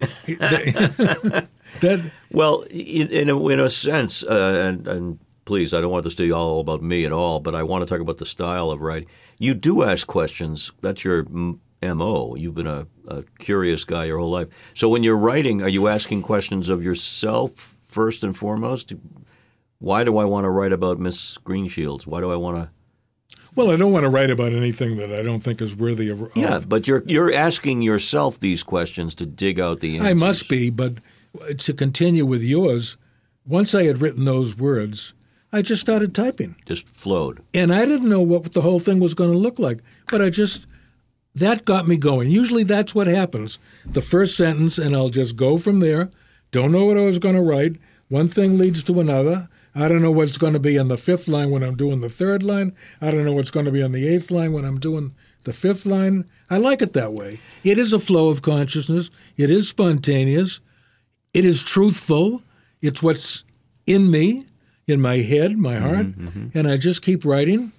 that 0.00 2.10
well, 2.32 2.64
in, 2.70 3.28
a, 3.28 3.48
in 3.48 3.60
a 3.60 3.68
sense, 3.68 4.24
uh, 4.24 4.62
and, 4.64 4.88
and 4.88 5.18
please, 5.44 5.74
I 5.74 5.80
don't 5.80 5.90
want 5.90 6.04
this 6.04 6.14
to 6.14 6.22
be 6.22 6.32
all 6.32 6.60
about 6.60 6.82
me 6.82 7.04
at 7.04 7.12
all, 7.12 7.40
but 7.40 7.54
I 7.54 7.62
want 7.64 7.82
to 7.82 7.86
talk 7.86 8.00
about 8.00 8.16
the 8.16 8.24
style 8.24 8.70
of 8.70 8.80
writing. 8.80 9.08
You 9.38 9.54
do 9.54 9.82
ask 9.82 10.06
questions. 10.06 10.72
That's 10.80 11.04
your 11.04 11.26
mo. 11.28 12.36
You've 12.36 12.54
been 12.54 12.66
a, 12.66 12.86
a 13.08 13.24
curious 13.38 13.84
guy 13.84 14.04
your 14.04 14.18
whole 14.18 14.30
life. 14.30 14.72
So 14.74 14.88
when 14.88 15.02
you're 15.02 15.18
writing, 15.18 15.62
are 15.62 15.68
you 15.68 15.88
asking 15.88 16.22
questions 16.22 16.68
of 16.68 16.82
yourself 16.82 17.76
first 17.84 18.24
and 18.24 18.36
foremost? 18.36 18.94
Why 19.80 20.04
do 20.04 20.18
I 20.18 20.24
want 20.24 20.44
to 20.44 20.50
write 20.50 20.72
about 20.72 20.98
Miss 20.98 21.36
Greenshields? 21.38 22.06
Why 22.06 22.20
do 22.20 22.32
I 22.32 22.36
want 22.36 22.56
to 22.56 22.70
well, 23.54 23.70
I 23.70 23.76
don't 23.76 23.92
want 23.92 24.04
to 24.04 24.10
write 24.10 24.30
about 24.30 24.52
anything 24.52 24.96
that 24.96 25.12
I 25.12 25.22
don't 25.22 25.40
think 25.40 25.60
is 25.60 25.76
worthy 25.76 26.08
of. 26.08 26.22
Yeah, 26.34 26.60
but 26.66 26.86
you're 26.86 27.02
you're 27.06 27.32
asking 27.32 27.82
yourself 27.82 28.40
these 28.40 28.62
questions 28.62 29.14
to 29.16 29.26
dig 29.26 29.58
out 29.58 29.80
the 29.80 29.96
answers. 29.96 30.10
I 30.10 30.14
must 30.14 30.48
be, 30.48 30.70
but 30.70 30.94
to 31.58 31.72
continue 31.72 32.26
with 32.26 32.42
yours, 32.42 32.96
once 33.46 33.74
I 33.74 33.84
had 33.84 34.00
written 34.00 34.24
those 34.24 34.56
words, 34.56 35.14
I 35.52 35.62
just 35.62 35.80
started 35.80 36.14
typing. 36.14 36.56
Just 36.66 36.88
flowed. 36.88 37.40
And 37.52 37.72
I 37.72 37.84
didn't 37.84 38.08
know 38.08 38.22
what 38.22 38.52
the 38.52 38.62
whole 38.62 38.78
thing 38.78 39.00
was 39.00 39.14
going 39.14 39.32
to 39.32 39.38
look 39.38 39.58
like, 39.58 39.80
but 40.10 40.22
I 40.22 40.30
just 40.30 40.66
that 41.34 41.64
got 41.64 41.86
me 41.86 41.96
going. 41.96 42.30
Usually 42.30 42.64
that's 42.64 42.94
what 42.94 43.06
happens. 43.06 43.58
The 43.84 44.02
first 44.02 44.36
sentence, 44.36 44.78
and 44.78 44.94
I'll 44.94 45.08
just 45.08 45.36
go 45.36 45.58
from 45.58 45.80
there. 45.80 46.10
Don't 46.50 46.72
know 46.72 46.84
what 46.84 46.98
I 46.98 47.02
was 47.02 47.18
going 47.18 47.36
to 47.36 47.42
write. 47.42 47.76
One 48.10 48.26
thing 48.26 48.58
leads 48.58 48.82
to 48.84 48.98
another. 48.98 49.48
I 49.72 49.86
don't 49.86 50.02
know 50.02 50.10
what's 50.10 50.36
going 50.36 50.54
to 50.54 50.58
be 50.58 50.76
on 50.80 50.88
the 50.88 50.96
fifth 50.96 51.28
line 51.28 51.50
when 51.50 51.62
I'm 51.62 51.76
doing 51.76 52.00
the 52.00 52.08
third 52.08 52.42
line. 52.42 52.74
I 53.00 53.12
don't 53.12 53.24
know 53.24 53.32
what's 53.32 53.52
going 53.52 53.66
to 53.66 53.72
be 53.72 53.84
on 53.84 53.92
the 53.92 54.08
eighth 54.08 54.32
line 54.32 54.52
when 54.52 54.64
I'm 54.64 54.80
doing 54.80 55.14
the 55.44 55.52
fifth 55.52 55.86
line. 55.86 56.24
I 56.50 56.58
like 56.58 56.82
it 56.82 56.92
that 56.94 57.12
way. 57.12 57.38
It 57.62 57.78
is 57.78 57.92
a 57.92 58.00
flow 58.00 58.28
of 58.28 58.42
consciousness. 58.42 59.12
It 59.36 59.48
is 59.48 59.68
spontaneous. 59.68 60.60
It 61.32 61.44
is 61.44 61.62
truthful. 61.62 62.42
It's 62.82 63.00
what's 63.00 63.44
in 63.86 64.10
me, 64.10 64.42
in 64.88 65.00
my 65.00 65.18
head, 65.18 65.56
my 65.56 65.76
mm-hmm, 65.76 65.86
heart, 65.86 66.06
mm-hmm. 66.06 66.58
and 66.58 66.66
I 66.66 66.78
just 66.78 67.02
keep 67.02 67.24
writing, 67.24 67.70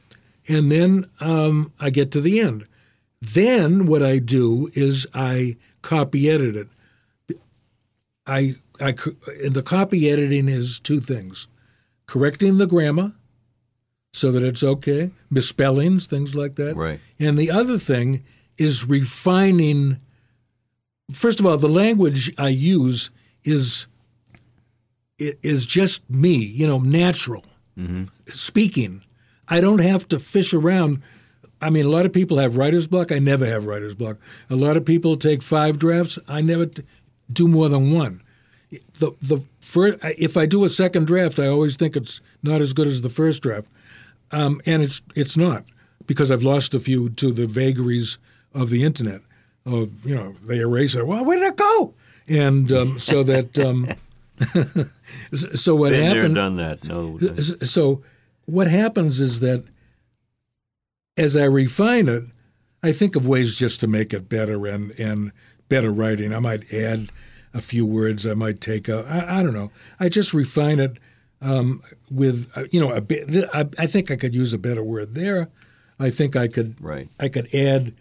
and 0.47 0.71
then 0.71 1.03
um, 1.19 1.73
I 1.77 1.89
get 1.89 2.11
to 2.11 2.21
the 2.21 2.39
end. 2.39 2.65
Then 3.21 3.85
what 3.85 4.01
I 4.01 4.19
do 4.19 4.69
is 4.75 5.07
I 5.13 5.57
copy 5.81 6.29
edit 6.29 6.55
it. 6.55 6.67
I, 8.31 8.51
I, 8.79 8.91
the 9.49 9.63
copy 9.65 10.09
editing 10.09 10.47
is 10.47 10.79
two 10.79 11.01
things 11.01 11.49
correcting 12.05 12.57
the 12.59 12.67
grammar 12.67 13.11
so 14.13 14.31
that 14.31 14.41
it's 14.41 14.63
okay, 14.63 15.11
misspellings, 15.29 16.07
things 16.07 16.33
like 16.33 16.55
that. 16.55 16.77
Right. 16.77 16.99
And 17.19 17.37
the 17.37 17.51
other 17.51 17.77
thing 17.77 18.23
is 18.57 18.87
refining. 18.87 19.99
First 21.11 21.41
of 21.41 21.45
all, 21.45 21.57
the 21.57 21.67
language 21.67 22.31
I 22.37 22.49
use 22.49 23.11
is 23.43 23.87
is 25.17 25.65
just 25.65 26.09
me, 26.09 26.35
you 26.35 26.65
know, 26.65 26.79
natural 26.79 27.43
mm-hmm. 27.77 28.05
speaking. 28.25 29.03
I 29.47 29.61
don't 29.61 29.81
have 29.81 30.07
to 30.07 30.19
fish 30.19 30.53
around. 30.53 31.03
I 31.61 31.69
mean, 31.69 31.85
a 31.85 31.89
lot 31.89 32.05
of 32.05 32.13
people 32.13 32.37
have 32.37 32.57
writer's 32.57 32.87
block. 32.87 33.11
I 33.11 33.19
never 33.19 33.45
have 33.45 33.65
writer's 33.65 33.93
block. 33.93 34.17
A 34.49 34.55
lot 34.55 34.77
of 34.77 34.85
people 34.85 35.15
take 35.15 35.43
five 35.43 35.77
drafts. 35.77 36.17
I 36.27 36.41
never 36.41 36.65
t- 36.65 36.83
do 37.33 37.47
more 37.47 37.69
than 37.69 37.91
one 37.91 38.21
the 38.71 39.11
the 39.21 39.43
first, 39.59 39.99
if 40.03 40.37
I 40.37 40.45
do 40.45 40.63
a 40.63 40.69
second 40.69 41.07
draft, 41.07 41.39
I 41.39 41.47
always 41.47 41.75
think 41.75 41.95
it's 41.95 42.21
not 42.41 42.61
as 42.61 42.73
good 42.73 42.87
as 42.87 43.01
the 43.01 43.09
first 43.09 43.43
draft, 43.43 43.67
um, 44.31 44.61
and 44.65 44.81
it's 44.81 45.01
it's 45.15 45.37
not 45.37 45.63
because 46.07 46.31
I've 46.31 46.43
lost 46.43 46.73
a 46.73 46.79
few 46.79 47.09
to 47.09 47.31
the 47.31 47.47
vagaries 47.47 48.17
of 48.53 48.69
the 48.69 48.83
internet. 48.83 49.21
Of 49.65 50.05
you 50.05 50.15
know, 50.15 50.33
they 50.47 50.59
erase 50.59 50.95
it. 50.95 51.05
Well, 51.05 51.25
where 51.25 51.37
did 51.37 51.53
it 51.53 51.57
go? 51.57 51.93
And 52.27 52.71
um, 52.71 52.99
so 52.99 53.23
that 53.23 53.59
um, 53.59 53.87
so 55.33 55.75
what 55.75 55.91
Been 55.91 56.03
happened? 56.03 56.35
There, 56.35 56.43
done 56.43 56.57
that. 56.57 56.83
No. 56.87 57.17
So 57.65 58.01
what 58.45 58.67
happens 58.67 59.19
is 59.19 59.41
that 59.41 59.65
as 61.17 61.35
I 61.35 61.43
refine 61.43 62.07
it, 62.07 62.23
I 62.81 62.93
think 62.93 63.15
of 63.15 63.27
ways 63.27 63.59
just 63.59 63.81
to 63.81 63.87
make 63.87 64.13
it 64.13 64.29
better 64.29 64.65
and 64.65 64.97
and 64.97 65.33
better 65.71 65.91
writing. 65.91 66.33
I 66.33 66.39
might 66.39 66.71
add 66.73 67.09
a 67.53 67.61
few 67.61 67.85
words 67.85 68.27
I 68.27 68.33
might 68.33 68.59
take 68.59 68.89
out. 68.89 69.05
I, 69.07 69.39
I 69.39 69.43
don't 69.43 69.53
know. 69.53 69.71
I 70.01 70.09
just 70.09 70.33
refine 70.33 70.79
it 70.79 70.97
um, 71.41 71.81
with 72.11 72.51
uh, 72.55 72.65
you 72.71 72.79
know 72.79 72.91
a 72.91 72.99
bit. 73.01 73.49
I, 73.53 73.61
I, 73.79 73.87
think 73.87 74.11
I 74.11 74.17
could 74.17 74.35
use 74.35 74.53
a 74.53 74.57
better 74.57 74.83
word 74.83 75.13
there. 75.13 75.49
I 75.97 76.09
think 76.09 76.35
I 76.35 76.49
could. 76.49 76.75
Right. 76.81 77.07
I 77.19 77.29
could 77.29 77.55
add 77.55 77.93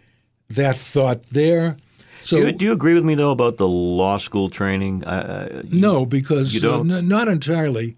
that 0.49 0.75
thought 0.75 1.23
there. 1.29 1.77
So 2.23 2.37
do 2.37 2.47
you, 2.47 2.51
do 2.51 2.65
you 2.65 2.71
agree 2.73 2.93
with 2.93 3.05
me 3.05 3.15
though 3.15 3.31
about 3.31 3.57
the 3.57 3.67
law 3.67 4.17
school 4.17 4.49
training? 4.49 5.05
Uh, 5.05 5.63
you, 5.65 5.79
no, 5.79 6.05
because 6.05 6.63
uh, 6.63 6.81
n- 6.81 7.07
not 7.07 7.29
entirely. 7.29 7.95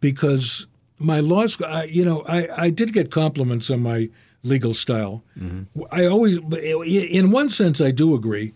Because 0.00 0.66
my 1.00 1.20
law 1.20 1.46
school, 1.46 1.66
I, 1.66 1.84
you 1.84 2.04
know, 2.04 2.22
I, 2.28 2.46
I 2.56 2.70
did 2.70 2.92
get 2.92 3.10
compliments 3.10 3.70
on 3.70 3.82
my 3.82 4.10
legal 4.42 4.74
style. 4.74 5.24
Mm-hmm. 5.40 5.82
I 5.90 6.04
always, 6.04 6.38
in 6.38 7.30
one 7.30 7.48
sense, 7.48 7.80
I 7.80 7.90
do 7.92 8.14
agree 8.14 8.52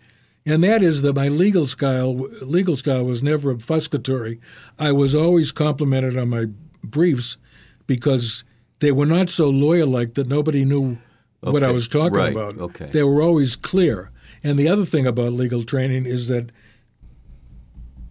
and 0.50 0.64
that 0.64 0.82
is 0.82 1.02
that 1.02 1.14
my 1.14 1.28
legal 1.28 1.66
style 1.66 2.14
legal 2.42 2.76
style 2.76 3.04
was 3.04 3.22
never 3.22 3.54
obfuscatory. 3.54 4.40
I 4.78 4.92
was 4.92 5.14
always 5.14 5.52
complimented 5.52 6.18
on 6.18 6.28
my 6.28 6.46
briefs 6.82 7.36
because 7.86 8.44
they 8.80 8.92
were 8.92 9.06
not 9.06 9.28
so 9.28 9.48
lawyer 9.48 9.86
like 9.86 10.14
that 10.14 10.26
nobody 10.26 10.64
knew 10.64 10.98
what 11.40 11.62
I 11.62 11.70
was 11.70 11.88
talking 11.88 12.18
right, 12.18 12.32
about. 12.32 12.58
okay. 12.58 12.86
They 12.86 13.02
were 13.02 13.22
always 13.22 13.56
clear. 13.56 14.10
And 14.42 14.58
the 14.58 14.68
other 14.68 14.84
thing 14.84 15.06
about 15.06 15.32
legal 15.32 15.62
training 15.62 16.06
is 16.06 16.28
that 16.28 16.50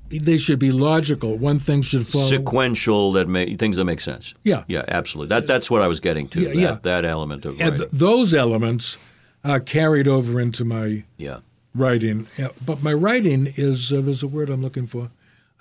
they 0.10 0.38
should 0.38 0.60
be 0.60 0.72
logical. 0.72 1.38
One 1.38 1.60
thing 1.60 1.84
should 1.84 2.08
follow. 2.08 2.26
Sequential 2.26 3.12
that 3.14 3.28
may, 3.28 3.56
things 3.56 3.78
that 3.78 3.86
make 3.86 4.00
sense. 4.00 4.34
Yeah. 4.44 4.64
Yeah, 4.68 4.84
absolutely. 4.88 5.30
That 5.36 5.48
that's 5.48 5.70
what 5.70 5.82
I 5.82 5.88
was 5.88 6.00
getting 6.00 6.28
to. 6.30 6.42
Yeah, 6.42 6.48
that, 6.48 6.56
yeah. 6.56 6.78
that 6.84 7.06
element 7.06 7.46
of 7.46 7.60
and 7.62 7.76
th- 7.76 7.90
those 7.92 8.34
elements 8.34 8.98
are 9.44 9.60
carried 9.60 10.08
over 10.08 10.40
into 10.40 10.66
my 10.66 11.04
yeah. 11.18 11.40
Writing. 11.76 12.28
Uh, 12.38 12.50
But 12.66 12.84
my 12.84 12.94
writing 12.94 13.48
is 13.56 13.92
uh, 13.92 14.02
there's 14.02 14.24
a 14.24 14.28
word 14.28 14.50
I'm 14.50 14.62
looking 14.62 14.88
for. 14.88 15.12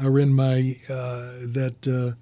Are 0.00 0.18
in 0.18 0.32
my 0.32 0.74
uh, 0.88 1.46
that 1.54 1.86
uh, 1.86 2.14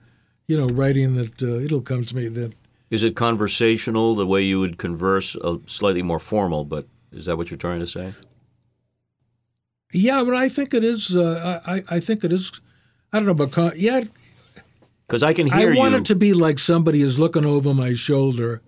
you 0.47 0.57
know 0.57 0.67
writing 0.69 1.15
that 1.17 1.43
uh, 1.43 1.65
it'll 1.65 1.83
come 1.83 2.05
to 2.05 2.17
me 2.17 2.29
that 2.29 2.53
Is 2.91 3.03
it 3.03 3.15
conversational, 3.17 4.15
the 4.15 4.27
way 4.27 4.43
you 4.43 4.61
would 4.61 4.79
converse, 4.79 5.37
uh, 5.37 5.59
slightly 5.67 6.03
more 6.03 6.19
formal? 6.21 6.65
But 6.65 6.87
is 7.13 7.25
that 7.27 7.37
what 7.37 7.51
you're 7.51 7.59
trying 7.59 7.81
to 7.81 7.87
say? 7.87 8.13
yeah, 9.93 10.25
but 10.25 10.35
I 10.35 10.49
think 10.49 10.75
it 10.75 10.85
is. 10.85 11.15
Uh, 11.17 11.61
I 11.67 11.97
I 11.97 12.01
think 12.01 12.25
it 12.25 12.33
is. 12.33 12.61
I 13.13 13.19
don't 13.19 13.27
know, 13.27 13.35
but 13.35 13.53
con- 13.53 13.73
yeah, 13.77 14.01
Because 15.07 15.23
I 15.23 15.33
can 15.35 15.47
hear. 15.47 15.73
I 15.73 15.77
want 15.77 15.93
you. 15.93 15.99
it 15.99 16.05
to 16.07 16.15
be 16.17 16.33
like 16.35 16.59
somebody 16.59 17.01
is 17.03 17.19
looking 17.19 17.45
over 17.47 17.75
my 17.75 17.93
shoulder. 17.95 18.61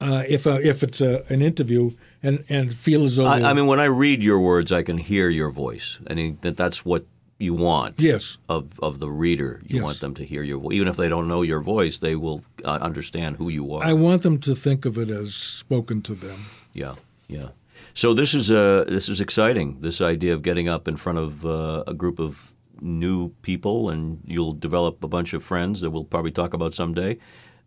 Uh, 0.00 0.22
if 0.28 0.46
uh, 0.46 0.58
if 0.62 0.82
it's 0.82 1.00
a, 1.02 1.22
an 1.28 1.42
interview 1.42 1.90
and 2.22 2.42
and 2.48 2.72
feel 2.72 3.04
as 3.04 3.16
though 3.16 3.26
I, 3.26 3.50
I 3.50 3.52
mean, 3.52 3.66
when 3.66 3.80
I 3.80 3.84
read 3.86 4.22
your 4.22 4.38
words, 4.40 4.72
I 4.72 4.82
can 4.82 4.96
hear 4.98 5.28
your 5.28 5.50
voice, 5.50 5.98
and 6.06 6.18
I- 6.18 6.36
that 6.40 6.56
that's 6.56 6.84
what 6.86 7.04
you 7.38 7.54
want. 7.54 7.94
yes, 7.98 8.38
Of, 8.48 8.78
of 8.80 8.98
the 8.98 9.08
reader, 9.08 9.60
you 9.66 9.76
Yes. 9.76 9.84
want 9.84 10.00
them 10.00 10.14
to 10.14 10.24
hear 10.24 10.42
your 10.42 10.58
voice. 10.60 10.74
Even 10.74 10.88
if 10.88 10.96
they 10.96 11.08
don't 11.08 11.26
know 11.26 11.40
your 11.42 11.62
voice, 11.62 11.98
they 11.98 12.14
will 12.14 12.42
uh, 12.66 12.78
understand 12.82 13.36
who 13.36 13.48
you 13.50 13.74
are. 13.74 13.82
I 13.82 13.94
want 13.94 14.20
them 14.22 14.38
to 14.38 14.54
think 14.54 14.84
of 14.86 14.98
it 14.98 15.08
as 15.10 15.34
spoken 15.34 16.02
to 16.02 16.14
them. 16.14 16.38
Yeah, 16.74 16.94
yeah. 17.28 17.48
So 17.94 18.14
this 18.14 18.34
is 18.34 18.50
uh, 18.50 18.84
this 18.88 19.08
is 19.08 19.20
exciting. 19.20 19.80
This 19.80 20.00
idea 20.00 20.34
of 20.34 20.40
getting 20.42 20.68
up 20.68 20.88
in 20.88 20.96
front 20.96 21.18
of 21.18 21.44
uh, 21.44 21.84
a 21.86 21.94
group 21.94 22.18
of 22.20 22.52
new 22.82 23.28
people, 23.42 23.90
and 23.92 24.18
you'll 24.26 24.58
develop 24.58 25.04
a 25.04 25.08
bunch 25.08 25.34
of 25.34 25.42
friends 25.42 25.80
that 25.80 25.90
we'll 25.90 26.04
probably 26.08 26.30
talk 26.32 26.54
about 26.54 26.74
someday. 26.74 27.16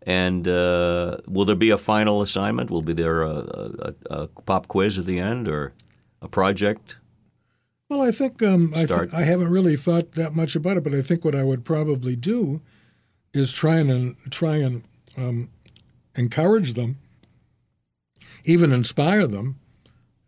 And 0.06 0.46
uh, 0.46 1.18
will 1.26 1.46
there 1.46 1.56
be 1.56 1.70
a 1.70 1.78
final 1.78 2.20
assignment? 2.20 2.70
Will 2.70 2.82
be 2.82 2.92
there 2.92 3.22
a, 3.22 3.30
a, 3.30 3.94
a 4.10 4.26
pop 4.28 4.68
quiz 4.68 4.98
at 4.98 5.06
the 5.06 5.18
end, 5.18 5.48
or 5.48 5.72
a 6.20 6.28
project? 6.28 6.98
Well, 7.88 8.02
I 8.02 8.10
think 8.10 8.42
um, 8.42 8.72
I, 8.74 8.84
th- 8.84 9.12
I 9.12 9.22
haven't 9.22 9.50
really 9.50 9.76
thought 9.76 10.12
that 10.12 10.34
much 10.34 10.56
about 10.56 10.76
it, 10.76 10.84
but 10.84 10.94
I 10.94 11.02
think 11.02 11.24
what 11.24 11.34
I 11.34 11.44
would 11.44 11.64
probably 11.64 12.16
do 12.16 12.60
is 13.32 13.52
try 13.52 13.76
and 13.76 14.14
try 14.30 14.56
and 14.56 14.84
um, 15.16 15.48
encourage 16.14 16.74
them, 16.74 16.98
even 18.44 18.72
inspire 18.72 19.26
them, 19.26 19.58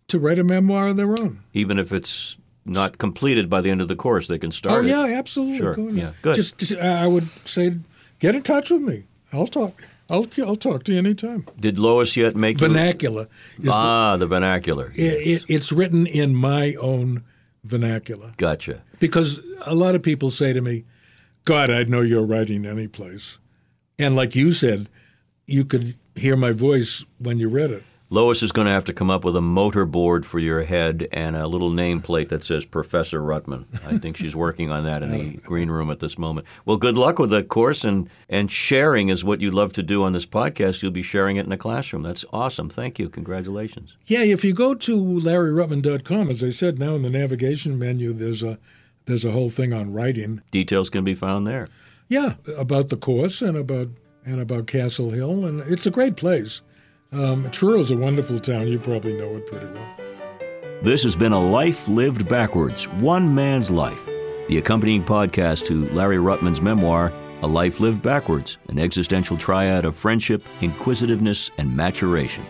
to 0.09 0.19
write 0.19 0.39
a 0.39 0.45
memoir 0.45 0.89
of 0.89 0.97
their 0.97 1.19
own. 1.19 1.41
Even 1.53 1.79
if 1.79 1.93
it's 1.93 2.37
not 2.65 2.99
completed 2.99 3.49
by 3.49 3.61
the 3.61 3.71
end 3.71 3.81
of 3.81 3.89
the 3.89 3.97
course, 3.97 4.27
they 4.27 4.39
can 4.39 4.53
start. 4.53 4.85
oh 4.85 4.87
it. 4.87 4.89
yeah, 4.89 5.19
absolutely. 5.19 5.59
Sure, 5.59 5.75
Go 5.75 5.89
yeah, 5.89 6.13
good. 6.23 6.35
Just 6.35 6.59
just, 6.59 6.79
uh, 6.79 6.85
I 6.85 7.07
would 7.07 7.25
say, 7.47 7.77
get 8.19 8.35
in 8.35 8.43
touch 8.43 8.71
with 8.71 8.83
me. 8.83 9.05
I'll 9.33 9.47
talk. 9.47 9.83
I'll 10.09 10.27
I'll 10.45 10.57
talk 10.57 10.85
to 10.85 10.93
you 10.93 10.99
anytime. 10.99 11.47
Did 11.59 11.79
Lois 11.79 12.17
yet 12.17 12.37
make 12.37 12.59
Vernacular 12.59 13.27
is 13.59 13.65
the, 13.65 13.71
Ah, 13.73 14.17
the 14.17 14.27
vernacular. 14.27 14.91
it, 14.95 15.43
it's 15.49 15.73
written 15.73 16.07
in 16.07 16.35
my 16.35 16.75
own 16.81 17.25
vernacular. 17.65 18.33
Gotcha. 18.37 18.83
because 19.01 19.41
a 19.67 19.75
lot 19.75 19.95
of 19.97 20.03
people 20.03 20.31
say 20.31 20.53
to 20.53 20.61
me, 20.61 20.85
God, 21.45 21.71
I'd 21.71 21.89
know 21.89 22.03
you're 22.03 22.25
writing 22.27 22.65
any 22.67 22.87
place. 22.89 23.39
And 23.99 24.15
like 24.15 24.37
you 24.37 24.53
said, 24.53 24.89
you 25.47 25.65
could 25.65 25.97
hear 26.15 26.37
my 26.37 26.53
voice 26.53 27.05
when 27.19 27.39
you 27.39 27.49
read 27.49 27.71
it. 27.73 27.83
Lois 28.09 28.43
is 28.45 28.53
going 28.53 28.67
to 28.67 28.73
have 28.73 28.85
to 28.85 28.93
come 28.93 29.11
up 29.11 29.25
with 29.25 29.35
a 29.35 29.41
motor 29.41 29.85
board 29.85 30.25
for 30.25 30.39
your 30.39 30.63
head 30.63 31.09
and 31.11 31.35
a 31.35 31.49
little 31.49 31.71
nameplate 31.71 32.29
that 32.29 32.45
says 32.45 32.65
Professor 32.65 33.21
Ruttman. 33.21 33.67
I 33.85 33.99
think 33.99 34.17
she's 34.17 34.37
working 34.37 34.71
on 34.71 34.85
that 34.85 35.03
in 35.03 35.11
the 35.11 35.37
green 35.45 35.71
room 35.71 35.91
at 35.91 35.99
this 35.99 36.17
moment. 36.17 36.47
Well, 36.65 36.77
good 36.77 36.97
luck 36.97 37.19
with 37.19 37.31
the 37.31 37.43
course, 37.43 37.85
and, 37.85 38.09
and 38.29 38.49
sharing 38.49 39.09
is 39.09 39.25
what 39.25 39.41
you'd 39.41 39.55
love 39.55 39.73
to 39.73 39.83
do 39.83 40.05
on 40.05 40.13
this 40.13 40.25
podcast. 40.25 40.83
You'll 40.83 40.93
be 40.93 41.03
sharing 41.03 41.37
it 41.37 41.45
in 41.45 41.51
the 41.51 41.57
classroom. 41.57 42.05
That's 42.05 42.25
awesome. 42.33 42.69
Thank 42.69 43.01
you. 43.01 43.09
Congratulations. 43.09 43.97
Yeah, 44.07 44.23
if 44.23 44.45
you 44.45 44.55
go 44.55 44.75
to 44.75 44.97
larryruttman.com, 44.97 46.31
as 46.31 46.45
I 46.45 46.51
said, 46.51 46.79
now 46.79 46.95
in 46.95 47.03
the 47.03 47.11
navigation 47.11 47.77
menu, 47.77 48.13
there's 48.13 48.45
a 48.45 48.59
there's 49.07 49.25
a 49.25 49.31
whole 49.33 49.51
thing 49.51 49.73
on 49.73 49.93
writing. 49.93 50.43
Details 50.51 50.91
can 50.91 51.05
be 51.05 51.15
found 51.15 51.47
there. 51.47 51.69
Yeah, 52.09 52.35
about 52.57 52.89
the 52.89 52.97
course 52.97 53.43
and 53.43 53.57
about 53.57 53.89
and 54.25 54.41
about 54.41 54.67
Castle 54.67 55.11
Hill, 55.11 55.45
and 55.45 55.61
it's 55.61 55.87
a 55.87 55.91
great 55.93 56.17
place. 56.17 56.63
Um, 57.17 57.51
Truro's 57.51 57.91
a 57.91 57.97
wonderful 57.97 58.39
town. 58.39 58.69
You 58.69 58.79
probably 58.79 59.17
know 59.17 59.37
it 59.37 59.47
pretty 59.47 59.67
well. 59.67 59.97
This 60.83 61.03
has 61.05 61.17
been 61.17 61.33
A 61.33 61.41
Life 61.41 61.89
Lived 61.89 62.29
Backwards 62.29 62.87
One 62.89 63.35
Man's 63.35 63.71
Life, 63.71 64.05
the 64.49 64.59
accompanying 64.59 65.03
podcast 65.03 65.65
to 65.67 65.89
Larry 65.95 66.19
Ruttman's 66.19 66.61
memoir, 66.61 67.11
A 67.43 67.47
Life 67.47 67.81
Lived 67.81 68.03
Backwards 68.03 68.59
An 68.69 68.79
Existential 68.79 69.37
Triad 69.39 69.85
of 69.87 69.97
Friendship, 69.97 70.47
Inquisitiveness, 70.61 71.51
and 71.59 71.75
Maturation. 71.75 72.45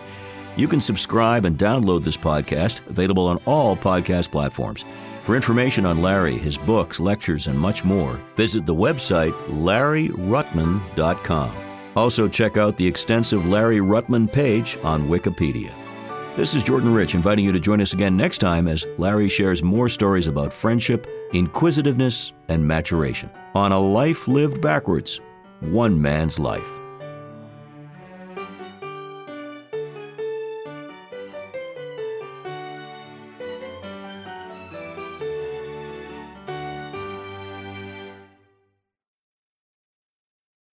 You 0.57 0.66
can 0.66 0.81
subscribe 0.81 1.44
and 1.44 1.57
download 1.57 2.02
this 2.02 2.16
podcast, 2.16 2.85
available 2.88 3.26
on 3.26 3.37
all 3.44 3.76
podcast 3.76 4.33
platforms. 4.33 4.85
For 5.22 5.37
information 5.37 5.85
on 5.87 6.02
Larry, 6.02 6.38
his 6.38 6.57
books, 6.57 6.98
lectures, 6.98 7.46
and 7.48 7.59
much 7.59 7.85
more, 7.85 8.18
visit 8.37 8.64
the 8.64 8.74
website 8.74 9.35
larryruttman.com. 9.48 11.65
Also, 11.97 12.29
check 12.29 12.59
out 12.59 12.77
the 12.77 12.87
extensive 12.87 13.49
Larry 13.49 13.79
Ruttman 13.79 14.31
page 14.31 14.77
on 14.85 15.09
Wikipedia. 15.09 15.73
This 16.37 16.55
is 16.55 16.63
Jordan 16.63 16.93
Rich 16.93 17.15
inviting 17.15 17.47
you 17.47 17.53
to 17.53 17.59
join 17.59 17.81
us 17.81 17.95
again 17.95 18.15
next 18.15 18.39
time 18.39 18.69
as 18.69 18.87
Larry 18.99 19.31
shares 19.31 19.63
more 19.63 19.89
stories 19.89 20.29
about 20.29 20.53
friendship, 20.53 21.07
inquisitiveness, 21.33 22.35
and 22.51 22.67
maturation 22.67 23.31
on 23.55 23.73
a 23.73 23.81
life 23.81 24.29
lived 24.29 24.61
backwards, 24.61 25.23
one 25.61 26.01
man's 26.01 26.39
life. 26.39 26.79